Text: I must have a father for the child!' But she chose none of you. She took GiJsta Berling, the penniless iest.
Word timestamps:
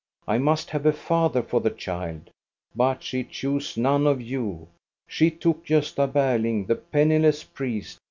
I 0.27 0.39
must 0.39 0.71
have 0.71 0.87
a 0.87 0.91
father 0.93 1.43
for 1.43 1.61
the 1.61 1.69
child!' 1.69 2.31
But 2.75 3.03
she 3.03 3.23
chose 3.23 3.77
none 3.77 4.07
of 4.07 4.19
you. 4.19 4.67
She 5.07 5.29
took 5.29 5.63
GiJsta 5.63 6.11
Berling, 6.11 6.65
the 6.65 6.75
penniless 6.77 7.43
iest. 7.43 7.99